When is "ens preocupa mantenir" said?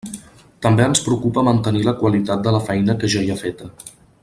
0.91-1.83